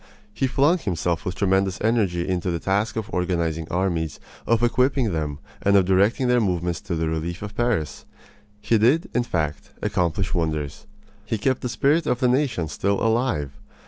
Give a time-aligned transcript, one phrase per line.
[0.33, 5.37] He flung himself with tremendous energy into the task of organizing armies, of equipping them,
[5.61, 8.05] and of directing their movements for the relief of Paris.
[8.59, 10.87] He did, in fact, accomplish wonders.
[11.23, 13.51] He kept the spirit of the nation still alive.